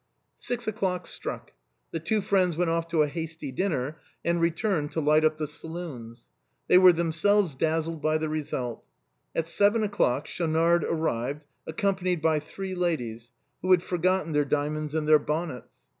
Six 0.39 0.67
o'clock 0.67 1.05
struck; 1.05 1.51
the 1.91 1.99
two 1.99 2.21
friends 2.21 2.57
went 2.57 2.71
off 2.71 2.87
to 2.87 3.03
a 3.03 3.07
hasty 3.07 3.51
dinner, 3.51 3.99
and 4.25 4.41
returned 4.41 4.91
to 4.93 4.99
light 4.99 5.23
up 5.23 5.37
the 5.37 5.45
saloons. 5.45 6.27
They 6.67 6.79
were 6.79 6.91
themselves 6.91 7.53
dazzled 7.53 8.01
by 8.01 8.17
the 8.17 8.27
result. 8.27 8.83
At 9.35 9.45
seven 9.45 9.83
o'clock 9.83 10.25
Schau 10.25 10.47
nard 10.47 10.83
arrived, 10.83 11.45
accompanied 11.67 12.19
by 12.19 12.39
three 12.39 12.73
ladies, 12.73 13.31
who 13.61 13.69
had 13.69 13.83
for 13.83 13.89
forgotten 13.89 14.31
their 14.31 14.43
diamonds 14.43 14.95
and 14.95 15.07
their 15.07 15.19
bonnets. 15.19 15.87